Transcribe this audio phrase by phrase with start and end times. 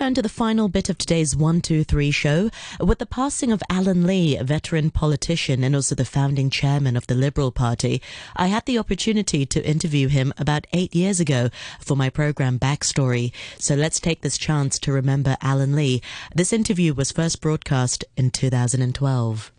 [0.00, 2.48] turn to the final bit of today's 123 show
[2.80, 7.06] with the passing of Allen Lee, a veteran politician and also the founding chairman of
[7.06, 8.00] the Liberal Party.
[8.34, 11.50] I had the opportunity to interview him about eight years ago
[11.80, 13.30] for my program Backstory.
[13.58, 16.00] So let's take this chance to remember Allen Lee.
[16.34, 19.52] This interview was first broadcast in 2012.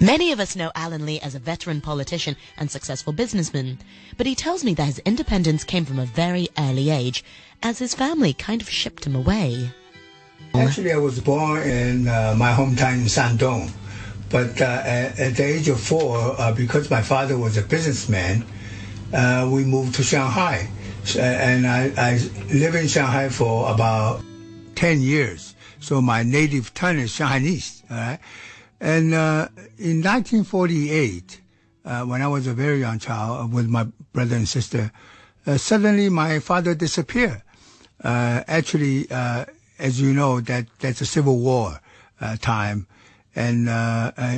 [0.00, 3.78] Many of us know Allen Lee as a veteran politician and successful businessman,
[4.18, 7.24] but he tells me that his independence came from a very early age,
[7.62, 9.70] as his family kind of shipped him away.
[10.54, 13.70] Actually, I was born in uh, my hometown in Shandong,
[14.28, 18.44] but uh, at, at, the age of four, uh, because my father was a businessman,
[19.14, 20.68] uh, we moved to Shanghai,
[21.18, 22.18] and I, I
[22.52, 24.22] lived in Shanghai for about
[24.74, 25.54] 10 years.
[25.80, 28.18] So my native tongue is Chinese, all right?
[28.80, 29.48] And uh,
[29.78, 31.40] in 1948,
[31.84, 34.92] uh, when I was a very young child uh, with my brother and sister,
[35.46, 37.42] uh, suddenly my father disappeared.
[38.02, 39.46] Uh, actually, uh,
[39.78, 41.80] as you know, that that's a civil war
[42.40, 42.86] time,
[43.34, 43.68] and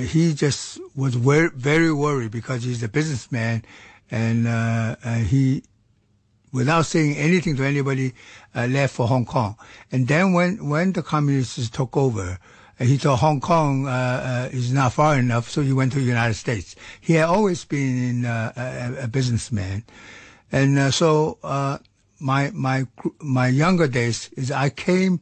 [0.08, 3.64] he just was very, very worried because he's a businessman,
[4.10, 5.62] and he,
[6.52, 8.14] without saying anything to anybody,
[8.54, 9.56] left for Hong Kong.
[9.92, 12.38] And then when when the communists took over
[12.78, 16.04] he thought Hong Kong uh, uh, is not far enough, so he went to the
[16.04, 16.76] United States.
[17.00, 19.84] He had always been uh, a, a, businessman,
[20.52, 21.78] and uh, so uh,
[22.20, 22.86] my my
[23.20, 25.20] my younger days is I came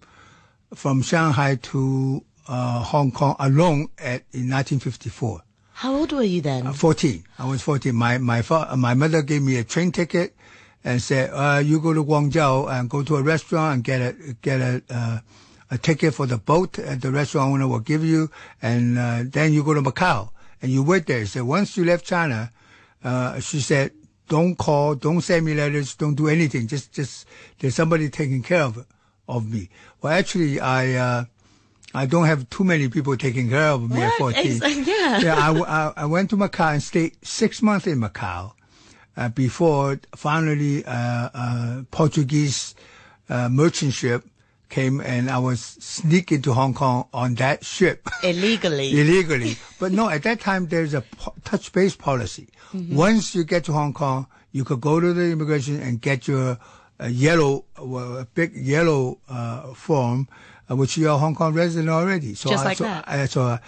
[0.75, 5.41] from Shanghai to uh, Hong Kong alone at in 1954.
[5.73, 6.73] How old were you then?
[6.73, 7.25] 14.
[7.39, 7.95] I was 14.
[7.95, 10.37] My my fa- my mother gave me a train ticket
[10.85, 11.31] and said,
[11.65, 15.23] "You go to Guangzhou and go to a restaurant and get a get a."
[15.71, 18.31] a ticket for the boat that the restaurant owner will give you,
[18.63, 20.31] and uh, then you go to Macau
[20.63, 21.27] and you wait there.
[21.27, 22.51] So once you left China,
[23.05, 23.93] uh, she said,
[24.29, 26.67] don't call, don't send me letters, don't do anything.
[26.67, 27.27] Just, just
[27.59, 28.87] there's somebody taking care of
[29.29, 29.69] of me.
[30.01, 30.95] Well, actually, I.
[30.95, 31.25] Uh,
[31.95, 34.37] I don't have too many people taking care of me what?
[34.37, 34.61] at 14.
[34.85, 35.19] yeah.
[35.19, 38.53] yeah I, I, I, went to Macau and stayed six months in Macau
[39.17, 42.75] uh, before finally uh, uh, Portuguese
[43.31, 44.27] uh, merchant ship
[44.69, 48.09] came and I was sneaking to Hong Kong on that ship.
[48.23, 48.91] Illegally.
[49.01, 49.57] Illegally.
[49.79, 51.05] But no, at that time there's a
[51.45, 52.49] touch base policy.
[52.73, 52.97] Mm-hmm.
[52.97, 56.59] Once you get to Hong Kong, you could go to the immigration and get your
[57.01, 60.29] uh, yellow, uh, big yellow uh, form,
[60.71, 62.35] uh, which you're a Hong Kong resident already.
[62.35, 63.05] So Just I, like so, that.
[63.07, 63.59] I, so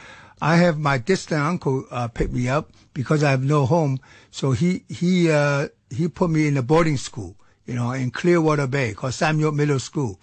[0.40, 4.00] I have my distant uncle uh, pick me up because I have no home.
[4.30, 7.36] So he he uh, he put me in a boarding school,
[7.66, 10.18] you know, in Clearwater Bay called Samuel Middle School.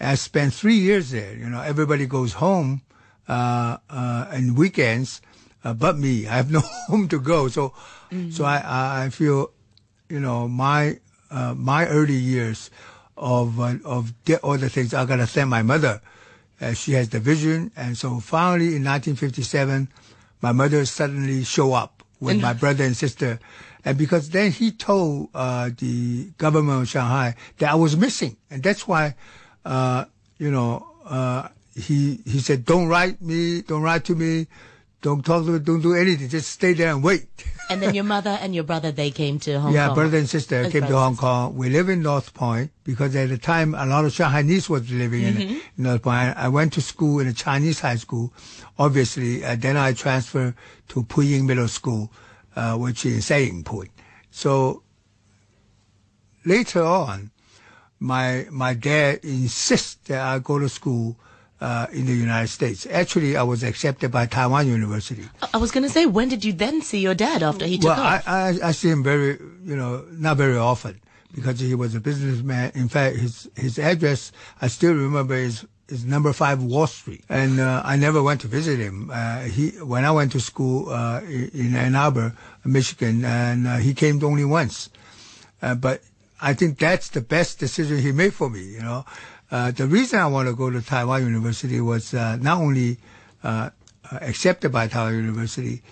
[0.00, 1.34] I spent three years there.
[1.34, 2.82] You know, everybody goes home
[3.28, 5.20] uh, uh, and weekends,
[5.64, 6.26] uh, but me.
[6.26, 7.48] I have no home to go.
[7.48, 7.70] So,
[8.10, 8.30] mm-hmm.
[8.30, 9.50] so I, I feel,
[10.08, 10.98] you know, my
[11.30, 12.70] uh, my early years
[13.16, 14.12] of uh, of
[14.42, 16.00] all the things I gotta thank my mother.
[16.60, 19.88] Uh, she has the vision, and so finally in 1957,
[20.40, 23.38] my mother suddenly show up with my brother and sister,
[23.84, 28.88] and because then he told the government of Shanghai that I was missing, and that's
[28.88, 29.14] why
[29.66, 30.04] uh,
[30.38, 34.46] you know, uh, he he said, "Don't write me, don't write to me,
[35.02, 36.28] don't talk to me, don't do anything.
[36.28, 37.26] Just stay there and wait."
[37.70, 39.90] and then your mother and your brother they came to Hong yeah, Kong.
[39.90, 41.56] Yeah, brother and sister As came to Hong Kong.
[41.56, 45.22] We live in North Point because at the time a lot of Chinese was living
[45.22, 45.40] mm-hmm.
[45.40, 46.36] in, in, North Point.
[46.36, 48.32] I went to school in a Chinese high school,
[48.78, 49.44] obviously.
[49.44, 50.54] Uh, then I transferred
[50.88, 52.12] to Puying Middle School,
[52.54, 53.90] uh, which is in Saying Point.
[54.30, 54.82] So
[56.44, 57.32] later on,
[58.00, 61.16] my my dad insists that I go to school
[61.60, 62.86] uh, in the United States.
[62.90, 65.24] Actually, I was accepted by Taiwan University.
[65.54, 67.96] I was going to say, when did you then see your dad after he took
[67.96, 68.28] well, off?
[68.28, 71.00] I, I, I see him very, you know, not very often
[71.34, 72.72] because he was a businessman.
[72.74, 77.60] In fact, his his address I still remember is is number five Wall Street, and
[77.60, 79.10] uh, I never went to visit him.
[79.12, 82.34] Uh, he when I went to school uh, in Ann Arbor,
[82.64, 84.90] Michigan, and uh, he came only once.
[85.62, 86.02] Uh, but
[86.40, 88.62] I think that's the best decision he made for me.
[88.62, 89.04] You know,
[89.50, 92.98] uh, the reason I want to go to Taiwan University was uh, not only
[93.42, 93.70] uh,
[94.10, 95.82] uh accepted by Taiwan University,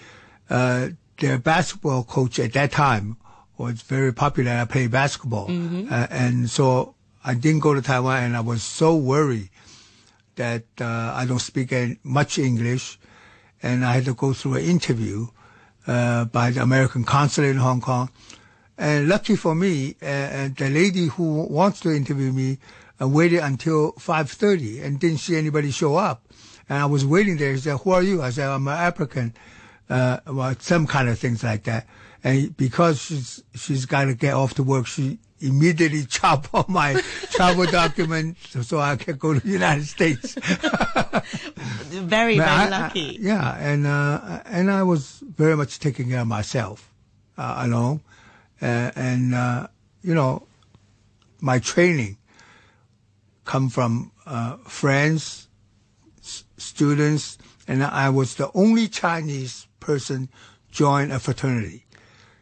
[0.51, 0.89] uh,
[1.19, 3.17] their basketball coach at that time
[3.57, 4.53] was very popular.
[4.53, 5.93] I played basketball, mm-hmm.
[5.93, 6.95] Uh, and so
[7.25, 9.51] I didn't go to Taiwan, and I was so worried
[10.37, 12.99] that I don't speak much English,
[13.63, 15.29] and I had to go through an interview
[15.87, 18.11] by the American consulate in Hong Kong
[18.77, 22.59] and lucky for me, uh, uh, the lady who wants to interview me
[23.01, 26.27] uh, waited until 5.30 and didn't see anybody show up.
[26.69, 27.55] And I was waiting there.
[27.55, 28.23] She said, who are you?
[28.23, 29.35] I said, I'm an African.
[29.89, 31.87] Uh, well, some kind of things like that.
[32.23, 37.01] And because she's, she's got to get off to work, she immediately chop all my
[37.31, 40.35] travel documents so I can go to the United States.
[41.91, 43.19] very, very I, lucky.
[43.19, 46.93] I, yeah, and uh, and I was very much taking care of myself
[47.37, 48.01] uh, alone,
[48.61, 49.67] and uh,
[50.03, 50.47] you know,
[51.41, 52.17] my training
[53.45, 55.49] come from uh, friends,
[56.23, 60.29] s- students, and I was the only Chinese person
[60.71, 61.85] join a fraternity.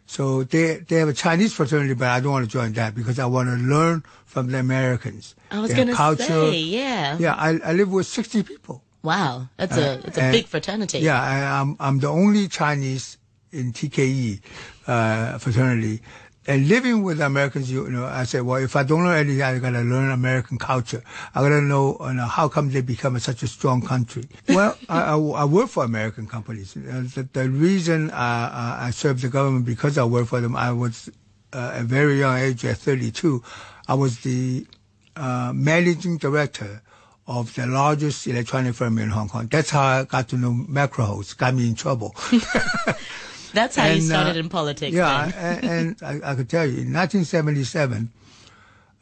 [0.07, 3.19] So they they have a Chinese fraternity, but I don't want to join that because
[3.19, 5.35] I want to learn from the Americans.
[5.51, 7.17] I was going to say, yeah.
[7.19, 8.83] Yeah, I, I live with 60 people.
[9.03, 10.99] Wow, that's a it's a and- big fraternity.
[10.99, 13.17] Yeah, I, I'm I'm the only Chinese
[13.53, 14.41] in TKE
[14.87, 16.01] uh, fraternity.
[16.45, 19.59] And living with Americans, you know, I said, well, if I don't know anything, I
[19.61, 21.03] gotta learn American culture.
[21.37, 24.25] I gotta know, you know how come they become such a strong country.
[24.49, 26.77] Well, I, I, I work for American companies.
[26.77, 30.57] Uh, the, the reason uh, uh, I served the government because I worked for them,
[30.57, 31.09] I was
[31.53, 33.43] uh, at a very young age, at 32,
[33.87, 34.67] I was the
[35.15, 36.83] uh, managing director
[37.27, 39.47] of the largest electronic firm in Hong Kong.
[39.47, 41.37] That's how I got to know MacLehose.
[41.37, 42.17] Got me in trouble.
[43.53, 44.95] That's how you And, uh, started in politics.
[44.95, 45.65] Yeah, then.
[45.65, 48.11] and, and I, I could tell you, in 1977,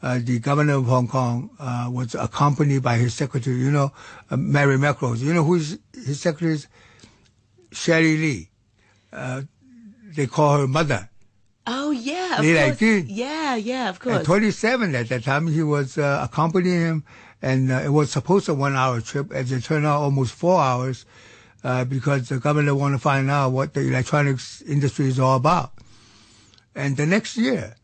[0.01, 3.91] uh, the governor of Hong Kong uh, was accompanied by his secretary, you know,
[4.29, 5.19] uh, Murray MacLehose.
[5.19, 5.79] You know who his,
[6.19, 6.67] secretary is?
[7.71, 8.49] Sherry Lee.
[9.13, 9.43] Uh,
[10.15, 11.09] they call her mother.
[11.67, 12.79] Oh yeah, of Lee course.
[12.79, 13.05] Jun.
[13.07, 14.25] Yeah, yeah, of At course.
[14.25, 17.03] 27 at that time, he was uh, accompanying him,
[17.41, 19.31] and uh, it was supposed to a one hour trip.
[19.31, 21.05] As it turned out, almost four hours,
[21.63, 25.71] uh, because the governor want to find out what the electronics industry is all about.
[26.75, 27.75] And the next year,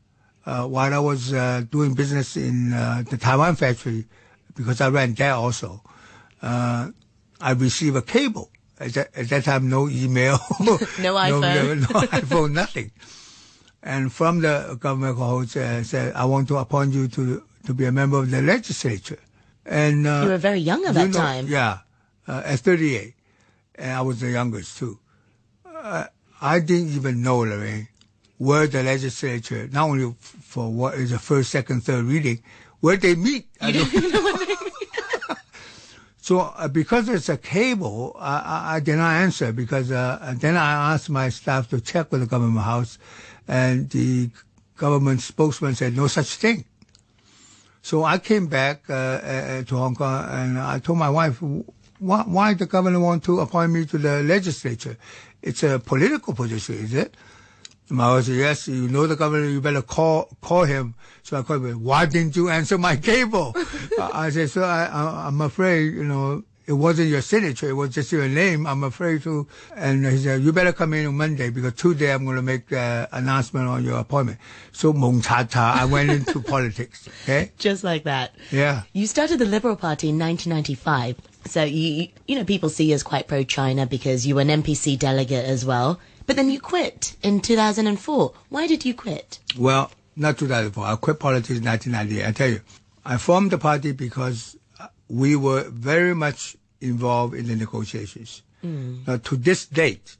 [0.45, 4.05] uh, while I was uh, doing business in uh, the Taiwan factory,
[4.55, 5.81] because I ran that also,
[6.41, 6.89] uh,
[7.41, 8.49] I received a cable.
[8.79, 10.77] At that, at that time, no email, No
[11.17, 11.81] iPhone.
[11.81, 12.91] no, iPhone, nothing.
[13.81, 15.17] And from the government
[15.57, 19.19] uh, said, I want to appoint you to to be a member of the legislature.
[19.65, 21.47] And uh, You were very young at that know- time.
[21.47, 21.79] Yeah,
[22.27, 23.13] uh, at 38,
[23.77, 24.99] and I was the youngest too.
[25.65, 26.05] Uh,
[26.41, 27.87] I didn't even know, Lorraine,
[28.37, 32.41] where the legislature, not only f- for what is the first, second, third reading,
[32.79, 33.47] where they meet.
[33.61, 34.55] I don't- know they-
[36.21, 40.57] so uh, because it's a cable, I, I, I did not answer because uh, then
[40.57, 42.97] I asked my staff to check with the government house,
[43.47, 44.29] and the
[44.75, 46.65] government spokesman said no such thing.
[47.81, 51.41] So I came back uh, uh, to Hong Kong and I told my wife,
[51.99, 54.97] why, why the governor want to appoint me to the legislature?
[55.41, 57.15] It's a political position, is it?
[57.89, 60.95] My wife said, yes, you know the governor, you better call call him.
[61.23, 63.53] So I called him, why didn't you answer my cable?
[63.99, 67.73] I I said, so I, I, I'm afraid, you know, it wasn't your signature, it
[67.73, 68.67] was just your name.
[68.67, 69.47] I'm afraid to.
[69.75, 72.67] And he said, you better come in on Monday because Tuesday I'm going to make
[72.67, 74.37] the announcement on your appointment.
[74.73, 77.07] So mong cha cha, I went into politics.
[77.23, 77.51] Okay?
[77.57, 78.35] Just like that.
[78.51, 78.83] Yeah.
[78.91, 81.15] You started the Liberal Party in 1995.
[81.47, 84.99] So you you know people see you as quite pro-China because you were an NPC
[84.99, 85.99] delegate as well.
[86.25, 88.33] But then you quit in 2004.
[88.49, 89.39] Why did you quit?
[89.57, 90.83] Well, not 2004.
[90.85, 92.27] I quit politics in 1998.
[92.27, 92.59] I tell you,
[93.05, 94.57] I formed the party because
[95.09, 98.41] we were very much involved in the negotiations.
[98.63, 99.07] Mm.
[99.07, 100.17] Now, to this date,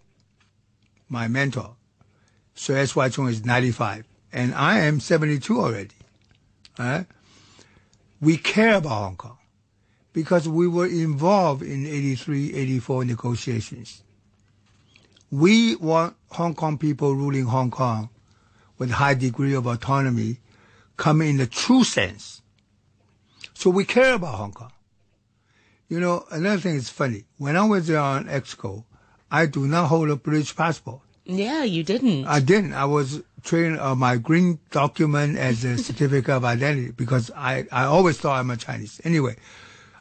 [1.10, 1.76] my mentor,
[2.56, 2.96] Sir S.
[2.96, 3.10] Y.
[3.10, 5.96] Chung, is 95, and I am 72 already.
[8.20, 9.38] We care about Hong Kong
[10.14, 14.04] because we were involved in 83, 84 negotiations.
[15.30, 18.10] We want Hong Kong people ruling Hong Kong
[18.78, 20.40] with high degree of autonomy
[20.96, 22.42] come in the true sense.
[23.54, 24.72] So we care about Hong Kong.
[25.90, 27.26] You know, another thing is funny.
[27.38, 28.84] When I was on Exco,
[29.32, 31.02] I do not hold a British passport.
[31.24, 32.26] Yeah, you didn't.
[32.26, 32.74] I didn't.
[32.74, 37.84] I was trained on my green document as a certificate of identity because I, I
[37.84, 39.00] always thought I'm a Chinese.
[39.04, 39.36] Anyway,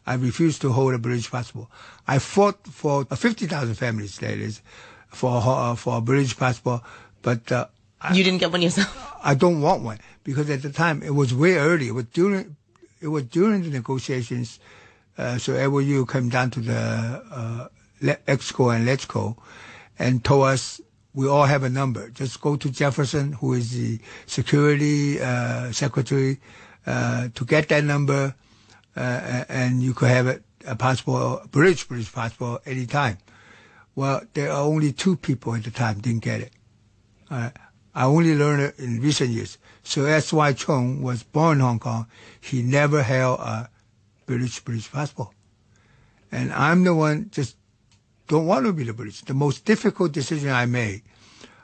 [0.06, 1.68] I refused to hold a British passport.
[2.06, 4.62] I fought for 50,000 families, that is,
[5.08, 6.82] for, uh, for a British passport,
[7.22, 7.66] but uh,
[8.12, 9.16] you didn't get one yourself.
[9.22, 11.88] I don't want one because at the time it was way early.
[11.88, 12.56] It was during,
[13.00, 14.60] it was during the negotiations.
[15.18, 17.68] Uh, so LU came down to the uh,
[18.02, 19.36] Exco and Legco
[19.98, 20.80] and told us
[21.14, 22.10] we all have a number.
[22.10, 26.38] Just go to Jeaffreson, who is the security uh, secretary,
[26.86, 28.34] uh, to get that number,
[28.94, 33.16] uh, and you could have a passport, British British passport, anytime.
[33.94, 36.52] Well, there are only two people at the time didn't get it.
[37.30, 37.50] Uh,
[37.94, 39.56] I only learned it in recent years.
[39.82, 40.52] So S.Y.
[40.52, 42.06] Chung was born in Hong Kong.
[42.38, 43.70] He never held a
[44.26, 45.30] British British passport.
[46.30, 47.56] And I'm the one just
[48.28, 49.22] don't want to be the British.
[49.22, 51.02] The most difficult decision I made,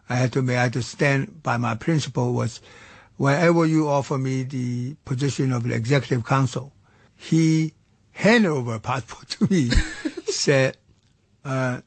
[0.09, 2.61] I had to make, I had to stand by my principle was
[3.17, 6.73] whenever you offer me the position of the executive council,
[7.17, 7.75] he
[8.13, 9.71] handed over a passport to me,
[10.27, 10.77] said,
[11.45, 11.81] uh,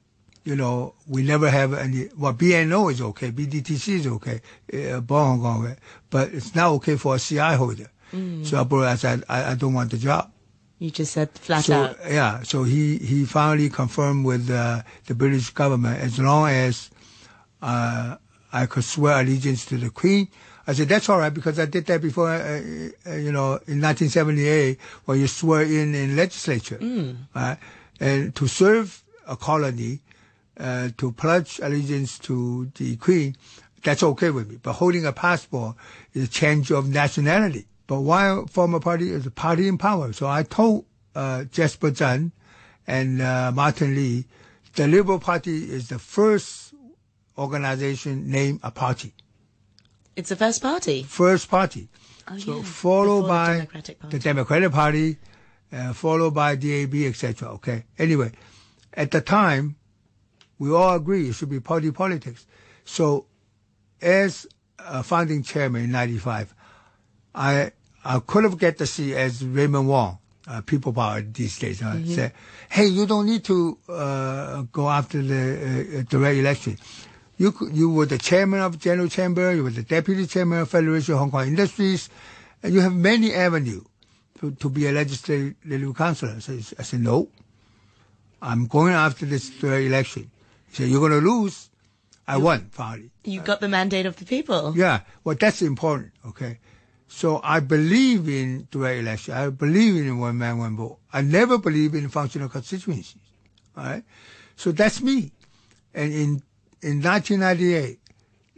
[0.44, 4.42] you know, we never have any, well, BNO is okay, BDTC is okay,
[4.74, 5.76] uh, Hong Kong,
[6.10, 7.90] but it's not okay for a CI holder.
[8.14, 8.46] Mm.
[8.46, 10.32] So I said, I, I don't want the job.
[10.80, 11.98] You just said flat so, out.
[12.08, 16.90] Yeah, so he, he finally confirmed with uh, the British government as long as
[17.62, 18.18] uh,
[18.52, 20.28] I could swear allegiance to the Queen.
[20.68, 22.62] I said, that's all right because I did that before, uh,
[23.08, 26.78] uh you know, in 1978 when you swear in in legislature.
[26.78, 27.18] Mm.
[27.34, 27.58] Right?
[28.00, 30.02] And to serve a colony,
[30.60, 33.36] uh, to pledge allegiance to the Queen,
[33.84, 34.58] that's okay with me.
[34.62, 35.76] But holding a passport
[36.14, 37.68] is a change of nationality.
[37.88, 42.32] But while former party is a party in power, so I told uh, Jasper Tsang
[42.88, 44.26] and uh, Martin Lee,
[44.76, 46.74] the Liberal Party is the first
[47.38, 49.14] organization named a party.
[50.16, 51.04] It's the first party.
[51.04, 51.90] First party.
[52.28, 52.64] Oh, so yeah.
[52.64, 55.18] followed by the Democratic Party, the Democratic Party
[55.72, 57.50] uh, followed by DAB, etc.
[57.50, 57.84] Okay.
[58.00, 58.32] Anyway,
[58.94, 59.76] at the time,
[60.58, 62.48] we all agree it should be party politics.
[62.86, 63.26] So,
[64.02, 64.48] as
[64.80, 66.56] a founding chairman in '95,
[67.34, 67.72] I
[68.06, 71.82] I could have get the seat as Raymond Wong, uh, People Power these days.
[71.82, 72.14] Uh, mm-hmm.
[72.14, 72.32] Say,
[72.70, 75.42] hey, you don't need to uh, go after the
[76.00, 76.78] uh, direct election.
[77.38, 81.16] You you were the chairman of General Chamber, you were the deputy chairman of Federation
[81.16, 82.08] of Hong Kong Industries,
[82.62, 83.84] and you have many avenues
[84.40, 85.56] to, to be a legislative
[85.98, 86.40] councillor.
[86.40, 87.28] So I said, no,
[88.42, 90.30] I'm going after this direct election.
[90.70, 91.70] He said, you're going to lose.
[92.28, 93.12] I won finally.
[93.24, 94.74] You got the mandate of the people.
[94.76, 96.14] Yeah, well, that's important.
[96.26, 96.60] Okay,
[97.08, 99.34] so I believe in direct election.
[99.34, 101.00] I believe in one man, one vote.
[101.14, 103.22] I never believe in functional constituencies.
[103.78, 104.04] All right,
[104.56, 105.32] so that's me.
[105.94, 106.44] And in
[106.82, 108.00] in 1998,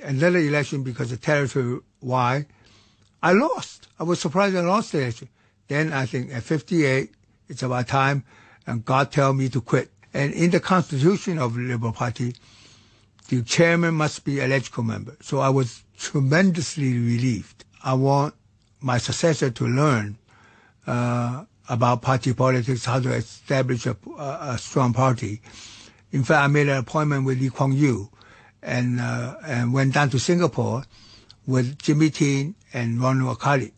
[0.04, 2.46] another election because of territory why
[3.22, 3.88] I lost.
[4.00, 5.30] I was surprised I lost the election.
[5.68, 7.12] Then I think at 58,
[7.50, 8.24] it's about time,
[8.66, 9.92] and God tell me to quit.
[10.14, 12.36] And in the constitution of the Liberal Party,
[13.30, 15.18] the chairman must be a legislative member.
[15.22, 17.66] So I was tremendously relieved.
[17.84, 18.34] I want
[18.82, 20.18] my successor to learn
[20.86, 25.42] uh, about party politics, how to establish a, a, strong party.
[26.12, 28.10] In fact, I made an appointment with Lee Kuan Yew
[28.64, 30.84] and, uh, and went down to Singapore
[31.46, 33.72] with Jimmy Tin and Ronald Arculli.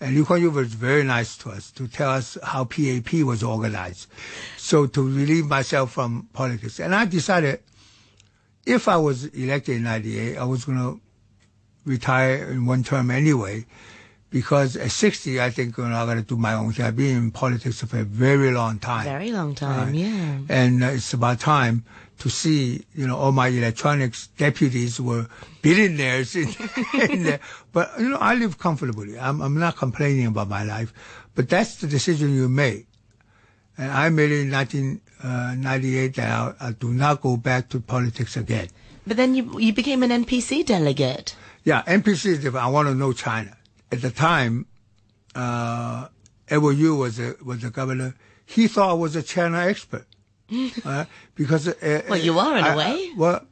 [0.00, 3.42] And Lee Kuan Yew was very nice to us to tell us how PAP was
[3.42, 4.08] organized.
[4.56, 6.80] So to relieve myself from politics.
[6.80, 7.60] And I decided
[8.64, 11.00] if I was elected in 98, I was going to
[11.86, 13.64] retire in one term anyway.
[14.28, 16.84] Because at 60, I think you know, I'm going to do my own thing.
[16.84, 19.04] I've been in politics for a very long time.
[19.04, 20.40] Very long time, yeah.
[20.48, 21.84] And uh, it's about time
[22.18, 25.28] to see, you know, all my electronics deputies were
[25.62, 26.48] billionaires in,
[27.10, 27.40] in there.
[27.72, 29.18] But, you know, I live comfortably.
[29.18, 30.92] I'm, I'm not complaining about my life,
[31.34, 32.86] but that's the decision you made.
[33.78, 37.80] And I made it in 1998 uh, that I, I do not go back to
[37.80, 38.68] politics again.
[39.06, 41.36] But then you, you became an NPC delegate.
[41.66, 42.64] Yeah, NPC is different.
[42.64, 43.56] I want to know China.
[43.90, 44.66] At the time,
[45.34, 46.06] uh,
[46.48, 48.14] Edward Youde was a, was the governor.
[48.44, 50.06] He thought I was a China expert
[50.84, 53.10] uh, because uh, well, you are in I, a way.
[53.16, 53.44] well,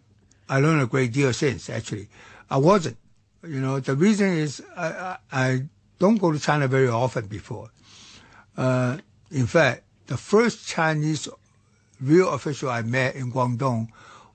[0.49, 1.68] I learned a great deal since.
[1.68, 2.06] Actually,
[2.49, 2.97] I wasn't.
[3.42, 5.62] You know, the reason is I, I, I
[5.99, 7.71] don't go to China very often before.
[8.56, 8.99] Uh,
[9.33, 11.28] in fact, the first Chinese
[12.00, 13.88] real official I met in Guangdong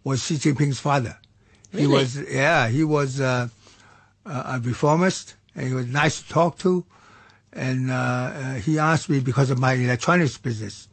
[0.03, 1.17] was Xi Jinping's father.
[1.71, 1.85] Really?
[1.85, 3.47] He was, yeah, he was uh,
[4.25, 6.85] a reformist, and he was nice to talk to.
[7.51, 10.89] And uh, uh, he asked me because of my electronics business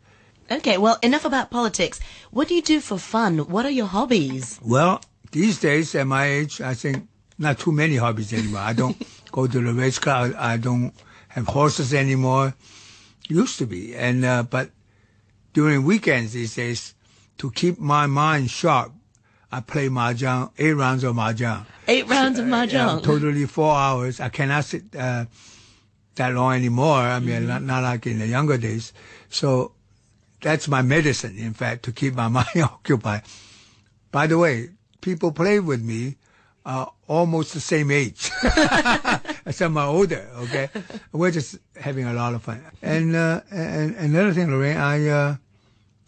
[0.51, 1.99] Okay, well, enough about politics.
[2.31, 3.39] What do you do for fun?
[3.39, 4.61] What are your hobbies?
[4.63, 5.01] Well,
[5.33, 8.61] these days at my age, I think not too many hobbies anymore.
[8.61, 8.97] I don't
[9.33, 10.33] go to the race car.
[10.39, 10.95] I don't
[11.29, 12.55] have horses anymore.
[13.29, 14.71] Used to be, and uh, but
[15.53, 16.95] during weekends these days,
[17.39, 18.93] to keep my mind sharp,
[19.53, 21.67] I play mahjong, eight rounds of mahjong.
[21.87, 22.99] Eight rounds of mahjong.
[22.99, 24.21] Uh, totally four hours.
[24.21, 25.27] I cannot sit uh,
[26.17, 26.99] that long anymore.
[26.99, 27.49] I mean, mm-hmm.
[27.49, 28.93] not, not like in the younger days.
[29.29, 29.73] So
[30.41, 33.23] that's my medicine, in fact, to keep my mind occupied.
[34.11, 36.17] By the way, people play with me
[36.65, 38.31] are almost the same age.
[39.51, 40.69] Some are older, okay?
[41.13, 42.65] We're just having a lot of fun.
[42.83, 45.37] And, uh, and another thing, Lorraine, I, uh,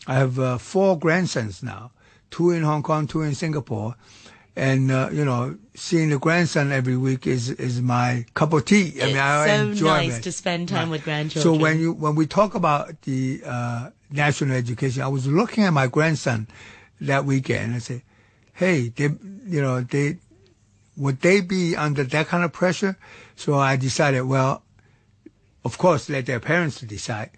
[0.08, 1.92] I have uh, four grandsons now,
[2.30, 3.94] two in Hong Kong, two in Singapore.
[4.56, 9.00] And, uh, you know, seeing the grandson every week is, is my cup of tea.
[9.00, 10.22] I mean, I so enjoy nice it.
[10.22, 10.90] to spend time right.
[10.90, 11.54] with grandchildren.
[11.54, 15.02] So when you, when we talk about the, uh, national education.
[15.02, 16.48] I was looking at my grandson
[17.00, 18.02] that weekend and I said,
[18.54, 19.10] hey, they,
[19.46, 20.18] you know, they,
[20.96, 22.96] would they be under that kind of pressure?
[23.36, 24.62] So I decided, well,
[25.64, 27.30] of course, let their parents decide.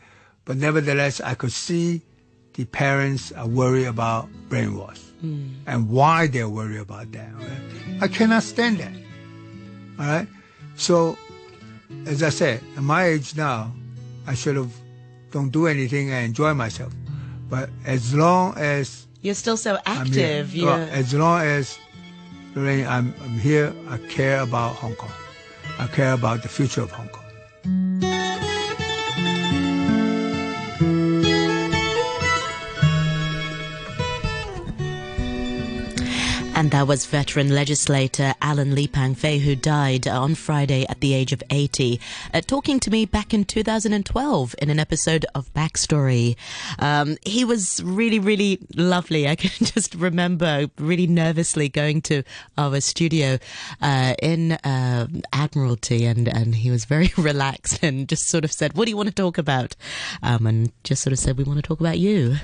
[0.45, 2.03] But nevertheless, I could see
[2.61, 5.49] the parents are worried about brainwash mm.
[5.67, 7.33] and why they're worried about that.
[7.35, 8.02] Right?
[8.02, 8.93] I cannot stand that.
[9.99, 10.29] All right.
[10.76, 11.17] So,
[12.05, 13.73] as I said, at my age now,
[14.26, 14.73] I should have
[15.31, 16.93] don't do anything and enjoy myself.
[17.49, 21.79] But as long as you're still so active, here, well, as long as
[22.55, 25.12] Lorraine, I'm, I'm here, I care about Hong Kong.
[25.79, 27.20] I care about the future of Hong Kong.
[36.61, 41.14] And that was veteran legislator Allen Lee Pang Fei, who died on Friday at the
[41.14, 41.99] age of 80,
[42.35, 46.37] uh, talking to me back in 2012 in an episode of Backstory.
[46.79, 49.26] Um, he was really, really lovely.
[49.26, 52.25] I can just remember really nervously going to
[52.59, 53.38] our studio
[53.81, 58.75] uh, in uh, Admiralty, and, and he was very relaxed and just sort of said,
[58.75, 59.76] What do you want to talk about?
[60.23, 62.37] Um, and just sort of said, We want to talk about you.